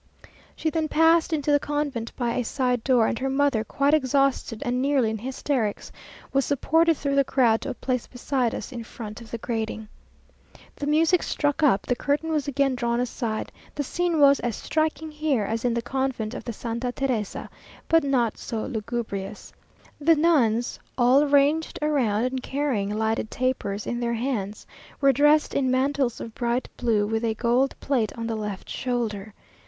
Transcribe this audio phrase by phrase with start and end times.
[0.55, 4.63] She then passed into the convent by a side door, and her mother, quite exhausted
[4.65, 5.91] and nearly in hysterics,
[6.33, 9.87] was supported through the crowd to a place beside us, in front of the grating.
[10.75, 13.51] The music struck up; the curtain was again drawn aside.
[13.75, 17.47] The scene was as striking here as in the convent of the Santa Teresa,
[17.87, 19.53] but not so lugubrious.
[19.99, 24.65] The nuns, all ranged around, and carrying lighted tapers in their hands,
[24.99, 29.31] were dressed in mantles of bright blue, with a gold plate on the left shoulder.